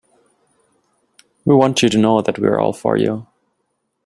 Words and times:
We 1.45 1.53
want 1.53 1.83
you 1.83 1.89
to 1.89 1.97
know 1.99 2.23
that 2.23 2.39
we're 2.39 2.57
all 2.59 2.73
for 2.73 2.97
you. 2.97 3.27